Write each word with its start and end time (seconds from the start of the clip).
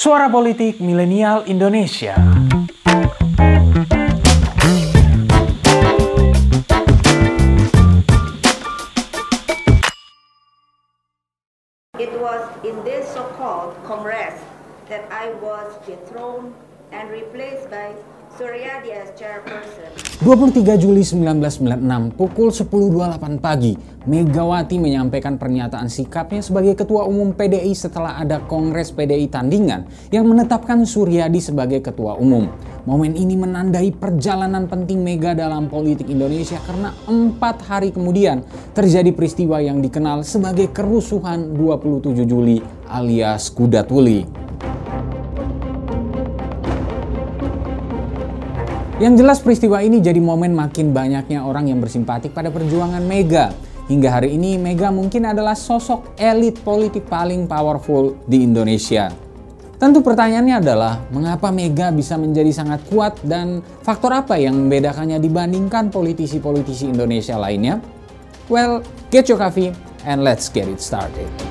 Suara 0.00 0.32
Politik 0.32 0.80
Milenial 0.80 1.44
Indonesia. 1.44 2.16
It 12.00 12.16
was 12.16 12.40
in 12.64 12.80
this 12.80 13.12
so-called 13.12 13.76
Congress 13.84 14.40
that 14.88 15.04
I 15.12 15.36
was 15.44 15.68
dethroned 15.84 16.56
and 16.96 17.12
replaced 17.12 17.68
by 17.68 17.92
Suryadi 18.30 18.94
as 18.94 19.10
chairperson. 19.18 19.90
23 20.22 20.62
Juli 20.78 21.02
1996 21.02 22.14
pukul 22.14 22.54
10.28 22.54 23.42
pagi, 23.42 23.74
Megawati 24.06 24.78
menyampaikan 24.78 25.34
pernyataan 25.34 25.90
sikapnya 25.90 26.38
sebagai 26.38 26.78
Ketua 26.78 27.10
Umum 27.10 27.34
PDI 27.34 27.74
setelah 27.74 28.22
ada 28.22 28.38
Kongres 28.38 28.94
PDI 28.94 29.26
tandingan 29.26 29.90
yang 30.14 30.30
menetapkan 30.30 30.86
Suryadi 30.86 31.42
sebagai 31.42 31.82
Ketua 31.82 32.14
Umum. 32.22 32.46
Momen 32.86 33.18
ini 33.18 33.34
menandai 33.34 33.92
perjalanan 33.92 34.70
penting 34.70 35.02
Mega 35.02 35.34
dalam 35.36 35.66
politik 35.66 36.08
Indonesia 36.08 36.56
karena 36.64 36.94
empat 37.10 37.66
hari 37.66 37.90
kemudian 37.90 38.46
terjadi 38.72 39.10
peristiwa 39.12 39.58
yang 39.60 39.82
dikenal 39.82 40.22
sebagai 40.22 40.70
kerusuhan 40.70 41.58
27 41.58 42.24
Juli 42.24 42.62
alias 42.88 43.50
Kuda 43.52 43.84
Tuli. 43.84 44.39
Yang 49.00 49.24
jelas 49.24 49.38
peristiwa 49.40 49.80
ini 49.80 49.96
jadi 50.04 50.20
momen 50.20 50.52
makin 50.52 50.92
banyaknya 50.92 51.40
orang 51.40 51.72
yang 51.72 51.80
bersimpatik 51.80 52.36
pada 52.36 52.52
perjuangan 52.52 53.00
Mega. 53.00 53.48
Hingga 53.88 54.20
hari 54.20 54.36
ini 54.36 54.60
Mega 54.60 54.92
mungkin 54.92 55.24
adalah 55.24 55.56
sosok 55.56 56.20
elit 56.20 56.60
politik 56.60 57.08
paling 57.08 57.48
powerful 57.48 58.20
di 58.28 58.44
Indonesia. 58.44 59.08
Tentu 59.80 60.04
pertanyaannya 60.04 60.60
adalah 60.60 61.00
mengapa 61.16 61.48
Mega 61.48 61.88
bisa 61.88 62.20
menjadi 62.20 62.52
sangat 62.52 62.84
kuat 62.92 63.16
dan 63.24 63.64
faktor 63.80 64.12
apa 64.12 64.36
yang 64.36 64.52
membedakannya 64.68 65.16
dibandingkan 65.16 65.88
politisi-politisi 65.88 66.92
Indonesia 66.92 67.40
lainnya? 67.40 67.80
Well, 68.52 68.84
get 69.08 69.32
your 69.32 69.40
coffee 69.40 69.72
and 70.04 70.20
let's 70.20 70.52
get 70.52 70.68
it 70.68 70.84
started. 70.84 71.49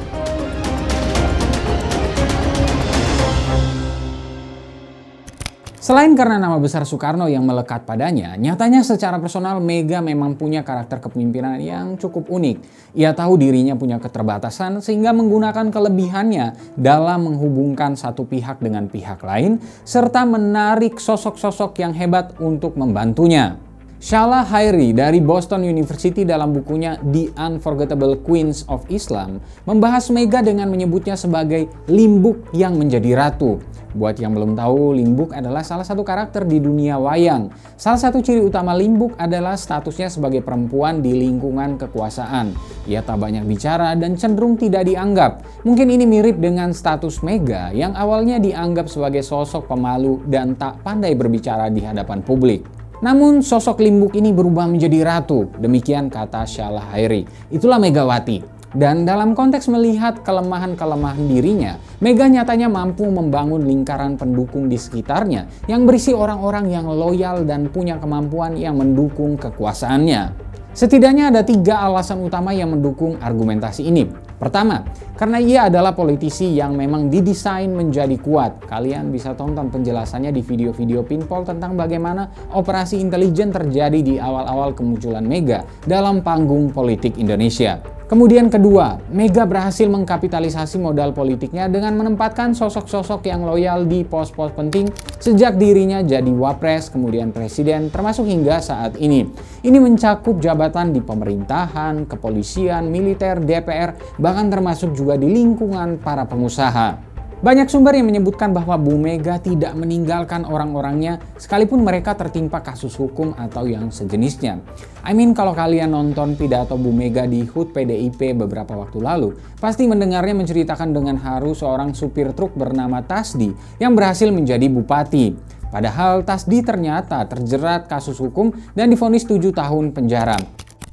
Selain 5.90 6.14
karena 6.14 6.38
nama 6.38 6.62
besar 6.62 6.86
Soekarno 6.86 7.26
yang 7.26 7.50
melekat 7.50 7.82
padanya, 7.82 8.38
nyatanya 8.38 8.86
secara 8.86 9.18
personal 9.18 9.58
Mega 9.58 10.06
memang 10.06 10.38
punya 10.38 10.62
karakter 10.62 11.02
kepemimpinan 11.02 11.58
yang 11.58 11.98
cukup 11.98 12.30
unik. 12.30 12.62
Ia 12.94 13.18
tahu 13.18 13.42
dirinya 13.42 13.74
punya 13.74 13.98
keterbatasan 13.98 14.86
sehingga 14.86 15.18
menggunakan 15.18 15.74
kelebihannya 15.74 16.78
dalam 16.78 17.34
menghubungkan 17.34 17.98
satu 17.98 18.22
pihak 18.30 18.62
dengan 18.62 18.86
pihak 18.86 19.18
lain 19.26 19.58
serta 19.82 20.30
menarik 20.30 21.02
sosok-sosok 21.02 21.82
yang 21.82 21.98
hebat 21.98 22.38
untuk 22.38 22.78
membantunya. 22.78 23.58
Shala 24.00 24.48
Hairi 24.48 24.96
dari 24.96 25.20
Boston 25.20 25.68
University 25.68 26.24
dalam 26.24 26.56
bukunya 26.56 26.96
The 27.04 27.36
Unforgettable 27.36 28.16
Queens 28.24 28.64
of 28.72 28.88
Islam 28.88 29.44
membahas 29.68 30.08
Mega 30.08 30.40
dengan 30.40 30.72
menyebutnya 30.72 31.20
sebagai 31.20 31.68
limbuk 31.92 32.48
yang 32.56 32.80
menjadi 32.80 33.20
ratu. 33.20 33.60
Buat 33.92 34.24
yang 34.24 34.38
belum 34.38 34.56
tahu, 34.56 34.96
Limbuk 34.96 35.36
adalah 35.36 35.66
salah 35.66 35.84
satu 35.84 36.06
karakter 36.06 36.48
di 36.48 36.64
dunia 36.64 36.96
wayang. 36.96 37.52
Salah 37.76 38.00
satu 38.00 38.24
ciri 38.24 38.40
utama 38.40 38.72
Limbuk 38.72 39.18
adalah 39.20 39.60
statusnya 39.60 40.08
sebagai 40.08 40.46
perempuan 40.46 41.04
di 41.04 41.20
lingkungan 41.20 41.76
kekuasaan. 41.76 42.56
Ia 42.88 43.04
tak 43.04 43.20
banyak 43.20 43.44
bicara 43.44 44.00
dan 44.00 44.16
cenderung 44.16 44.56
tidak 44.56 44.88
dianggap. 44.88 45.44
Mungkin 45.68 45.92
ini 45.92 46.08
mirip 46.08 46.40
dengan 46.40 46.72
status 46.72 47.20
Mega 47.20 47.76
yang 47.76 47.98
awalnya 48.00 48.40
dianggap 48.40 48.88
sebagai 48.88 49.26
sosok 49.26 49.68
pemalu 49.68 50.24
dan 50.30 50.56
tak 50.56 50.80
pandai 50.86 51.18
berbicara 51.20 51.68
di 51.68 51.84
hadapan 51.84 52.24
publik. 52.24 52.79
Namun 53.00 53.40
sosok 53.40 53.80
Limbuk 53.80 54.12
ini 54.20 54.36
berubah 54.36 54.68
menjadi 54.68 55.08
ratu, 55.08 55.48
demikian 55.56 56.12
kata 56.12 56.44
Syalah 56.44 56.92
Hairi. 56.92 57.24
Itulah 57.48 57.80
Megawati. 57.80 58.60
Dan 58.70 59.02
dalam 59.02 59.34
konteks 59.34 59.66
melihat 59.72 60.22
kelemahan-kelemahan 60.22 61.26
dirinya, 61.26 61.82
Mega 62.04 62.30
nyatanya 62.30 62.70
mampu 62.70 63.02
membangun 63.08 63.66
lingkaran 63.66 64.14
pendukung 64.14 64.70
di 64.70 64.78
sekitarnya 64.78 65.50
yang 65.66 65.90
berisi 65.90 66.14
orang-orang 66.14 66.70
yang 66.70 66.86
loyal 66.86 67.48
dan 67.50 67.66
punya 67.74 67.98
kemampuan 67.98 68.54
yang 68.54 68.78
mendukung 68.78 69.42
kekuasaannya. 69.42 70.38
Setidaknya 70.78 71.34
ada 71.34 71.42
tiga 71.42 71.82
alasan 71.82 72.22
utama 72.22 72.54
yang 72.54 72.70
mendukung 72.70 73.18
argumentasi 73.18 73.90
ini. 73.90 74.29
Pertama, 74.40 74.88
karena 75.20 75.36
ia 75.44 75.60
adalah 75.68 75.92
politisi 75.92 76.56
yang 76.56 76.72
memang 76.72 77.12
didesain 77.12 77.68
menjadi 77.76 78.16
kuat. 78.24 78.64
Kalian 78.72 79.12
bisa 79.12 79.36
tonton 79.36 79.68
penjelasannya 79.68 80.32
di 80.32 80.40
video-video 80.40 81.04
Pinpol 81.04 81.44
tentang 81.44 81.76
bagaimana 81.76 82.32
operasi 82.56 83.04
intelijen 83.04 83.52
terjadi 83.52 84.00
di 84.00 84.16
awal-awal 84.16 84.72
kemunculan 84.72 85.28
Mega 85.28 85.68
dalam 85.84 86.24
panggung 86.24 86.72
politik 86.72 87.20
Indonesia. 87.20 87.99
Kemudian 88.10 88.50
kedua, 88.50 88.98
Mega 89.14 89.46
berhasil 89.46 89.86
mengkapitalisasi 89.86 90.82
modal 90.82 91.14
politiknya 91.14 91.70
dengan 91.70 91.94
menempatkan 91.94 92.58
sosok-sosok 92.58 93.30
yang 93.30 93.46
loyal 93.46 93.86
di 93.86 94.02
pos-pos 94.02 94.50
penting 94.50 94.90
sejak 95.22 95.62
dirinya 95.62 96.02
jadi 96.02 96.34
wapres, 96.34 96.90
kemudian 96.90 97.30
presiden, 97.30 97.94
termasuk 97.94 98.26
hingga 98.26 98.66
saat 98.66 98.98
ini. 98.98 99.30
Ini 99.62 99.78
mencakup 99.78 100.42
jabatan 100.42 100.90
di 100.90 101.06
pemerintahan, 101.06 102.10
kepolisian, 102.10 102.90
militer, 102.90 103.46
DPR, 103.46 103.94
bahkan 104.18 104.50
termasuk 104.50 104.90
juga 104.98 105.14
di 105.14 105.30
lingkungan 105.30 106.02
para 106.02 106.26
pengusaha. 106.26 107.09
Banyak 107.40 107.72
sumber 107.72 107.96
yang 107.96 108.12
menyebutkan 108.12 108.52
bahwa 108.52 108.76
Bu 108.76 109.00
Mega 109.00 109.40
tidak 109.40 109.72
meninggalkan 109.72 110.44
orang-orangnya 110.44 111.24
sekalipun 111.40 111.88
mereka 111.88 112.12
tertimpa 112.12 112.60
kasus 112.60 112.92
hukum 113.00 113.32
atau 113.40 113.64
yang 113.64 113.88
sejenisnya. 113.96 114.60
I 115.08 115.16
mean 115.16 115.32
kalau 115.32 115.56
kalian 115.56 115.96
nonton 115.96 116.36
pidato 116.36 116.76
Bu 116.76 116.92
Mega 116.92 117.24
di 117.24 117.48
HUT 117.48 117.72
PDIP 117.72 118.36
beberapa 118.36 118.76
waktu 118.76 119.00
lalu, 119.00 119.40
pasti 119.56 119.88
mendengarnya 119.88 120.36
menceritakan 120.36 120.92
dengan 120.92 121.16
haru 121.16 121.56
seorang 121.56 121.96
supir 121.96 122.36
truk 122.36 122.60
bernama 122.60 123.00
Tasdi 123.08 123.56
yang 123.80 123.96
berhasil 123.96 124.28
menjadi 124.36 124.68
bupati. 124.68 125.32
Padahal 125.72 126.28
Tasdi 126.28 126.60
ternyata 126.60 127.24
terjerat 127.24 127.88
kasus 127.88 128.20
hukum 128.20 128.52
dan 128.76 128.92
difonis 128.92 129.24
7 129.24 129.56
tahun 129.56 129.96
penjara. 129.96 130.36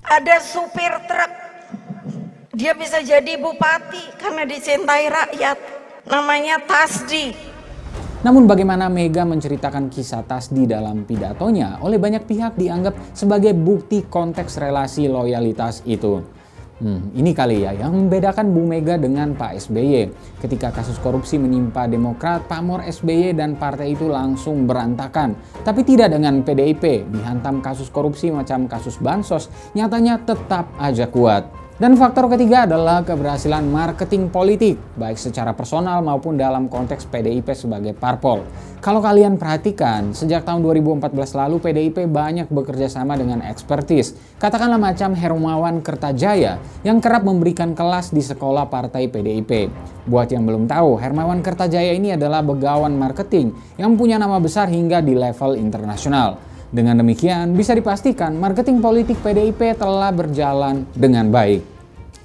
Ada 0.06 0.38
supir 0.38 0.94
truk, 1.10 1.32
dia 2.54 2.70
bisa 2.78 3.02
jadi 3.02 3.34
bupati 3.34 4.14
karena 4.22 4.46
dicintai 4.46 5.10
rakyat 5.10 5.85
namanya 6.06 6.62
Tasdi. 6.62 7.34
Namun 8.22 8.47
bagaimana 8.50 8.91
Mega 8.91 9.22
menceritakan 9.22 9.91
kisah 9.91 10.27
Tasdi 10.27 10.67
dalam 10.67 11.06
pidatonya 11.06 11.78
oleh 11.83 11.99
banyak 11.99 12.27
pihak 12.27 12.59
dianggap 12.59 12.94
sebagai 13.15 13.55
bukti 13.55 14.06
konteks 14.06 14.59
relasi 14.59 15.06
loyalitas 15.06 15.83
itu. 15.87 16.22
Hmm, 16.77 17.09
ini 17.17 17.33
kali 17.33 17.65
ya 17.65 17.72
yang 17.72 17.97
membedakan 17.97 18.53
Bu 18.53 18.69
Mega 18.69 19.00
dengan 19.00 19.33
Pak 19.33 19.56
SBY. 19.65 20.12
Ketika 20.44 20.69
kasus 20.77 21.00
korupsi 21.00 21.41
menimpa 21.41 21.89
Demokrat, 21.89 22.44
pamor 22.44 22.84
SBY 22.84 23.33
dan 23.33 23.56
partai 23.56 23.97
itu 23.97 24.12
langsung 24.12 24.69
berantakan. 24.69 25.33
Tapi 25.65 25.81
tidak 25.88 26.12
dengan 26.12 26.44
PDIP, 26.44 27.09
dihantam 27.09 27.65
kasus 27.65 27.88
korupsi 27.88 28.28
macam 28.28 28.69
kasus 28.69 29.00
Bansos, 29.00 29.49
nyatanya 29.73 30.21
tetap 30.21 30.69
aja 30.77 31.09
kuat. 31.09 31.66
Dan 31.76 31.92
faktor 31.92 32.25
ketiga 32.32 32.64
adalah 32.64 33.04
keberhasilan 33.04 33.60
marketing 33.69 34.32
politik, 34.32 34.81
baik 34.97 35.20
secara 35.20 35.53
personal 35.53 36.00
maupun 36.00 36.41
dalam 36.41 36.72
konteks 36.72 37.04
PDIP 37.04 37.53
sebagai 37.53 37.92
parpol. 37.92 38.48
Kalau 38.81 39.04
kalian 39.04 39.37
perhatikan, 39.37 40.16
sejak 40.16 40.48
tahun 40.48 40.64
2014 40.64 41.37
lalu 41.37 41.60
PDIP 41.60 42.09
banyak 42.09 42.48
bekerja 42.48 42.88
sama 42.88 43.20
dengan 43.20 43.44
ekspertis. 43.44 44.16
Katakanlah 44.41 44.81
macam 44.81 45.12
Hermawan 45.12 45.84
Kertajaya 45.84 46.56
yang 46.81 46.97
kerap 47.04 47.28
memberikan 47.28 47.76
kelas 47.76 48.08
di 48.08 48.25
sekolah 48.25 48.72
partai 48.72 49.12
PDIP. 49.12 49.69
Buat 50.08 50.32
yang 50.32 50.48
belum 50.48 50.72
tahu, 50.72 50.97
Hermawan 50.97 51.44
Kertajaya 51.44 51.93
ini 51.93 52.16
adalah 52.16 52.40
begawan 52.40 52.96
marketing 52.96 53.52
yang 53.76 54.00
punya 54.00 54.17
nama 54.17 54.40
besar 54.40 54.73
hingga 54.73 55.05
di 55.05 55.12
level 55.12 55.61
internasional. 55.61 56.56
Dengan 56.74 56.98
demikian, 56.98 57.54
bisa 57.54 57.72
dipastikan 57.72 58.34
marketing 58.34 58.82
politik 58.82 59.18
PDIP 59.22 59.78
telah 59.78 60.10
berjalan 60.10 60.82
dengan 60.98 61.30
baik. 61.30 61.76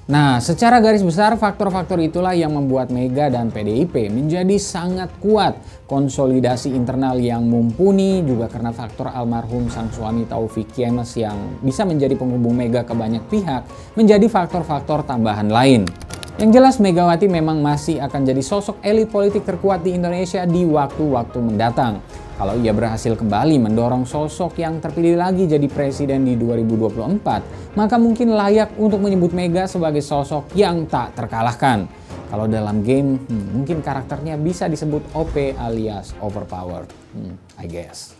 Nah, 0.02 0.42
secara 0.42 0.82
garis 0.82 0.98
besar 0.98 1.38
faktor-faktor 1.38 1.94
itulah 2.02 2.34
yang 2.34 2.50
membuat 2.50 2.90
Mega 2.90 3.30
dan 3.30 3.54
PDIP 3.54 4.10
menjadi 4.10 4.58
sangat 4.58 5.14
kuat. 5.22 5.54
Konsolidasi 5.86 6.74
internal 6.74 7.22
yang 7.22 7.46
mumpuni 7.46 8.18
juga 8.26 8.50
karena 8.50 8.74
faktor 8.74 9.14
almarhum 9.14 9.70
sang 9.70 9.94
suami 9.94 10.26
Taufik 10.26 10.74
Yemes 10.74 11.14
yang 11.14 11.62
bisa 11.62 11.86
menjadi 11.86 12.18
penghubung 12.18 12.58
Mega 12.58 12.82
ke 12.82 12.90
banyak 12.98 13.22
pihak 13.30 13.62
menjadi 13.94 14.26
faktor-faktor 14.26 15.06
tambahan 15.06 15.46
lain. 15.46 15.86
Yang 16.34 16.50
jelas 16.50 16.76
Megawati 16.82 17.30
memang 17.30 17.62
masih 17.62 18.02
akan 18.02 18.26
jadi 18.26 18.42
sosok 18.42 18.82
elit 18.82 19.06
politik 19.06 19.46
terkuat 19.46 19.86
di 19.86 19.94
Indonesia 19.94 20.42
di 20.42 20.66
waktu-waktu 20.66 21.38
mendatang. 21.38 22.02
Kalau 22.42 22.58
ia 22.58 22.74
berhasil 22.74 23.14
kembali 23.14 23.70
mendorong 23.70 24.02
sosok 24.02 24.58
yang 24.58 24.82
terpilih 24.82 25.14
lagi 25.14 25.46
jadi 25.46 25.62
presiden 25.70 26.26
di 26.26 26.34
2024, 26.34 27.78
maka 27.78 27.94
mungkin 28.02 28.34
layak 28.34 28.74
untuk 28.82 28.98
menyebut 28.98 29.30
Mega 29.30 29.70
sebagai 29.70 30.02
sosok 30.02 30.50
yang 30.58 30.90
tak 30.90 31.14
terkalahkan. 31.14 31.86
Kalau 32.34 32.50
dalam 32.50 32.82
game, 32.82 33.22
hmm, 33.30 33.62
mungkin 33.62 33.78
karakternya 33.78 34.34
bisa 34.42 34.66
disebut 34.66 35.06
OP 35.14 35.54
alias 35.54 36.18
overpowered. 36.18 36.90
Hmm, 37.14 37.38
I 37.62 37.70
guess. 37.70 38.18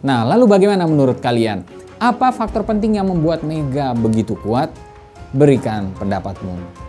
Nah, 0.00 0.24
lalu 0.24 0.56
bagaimana 0.56 0.88
menurut 0.88 1.20
kalian? 1.20 1.68
Apa 2.00 2.32
faktor 2.32 2.64
penting 2.64 2.96
yang 2.96 3.12
membuat 3.12 3.44
Mega 3.44 3.92
begitu 3.92 4.32
kuat? 4.32 4.72
Berikan 5.36 5.92
pendapatmu. 6.00 6.88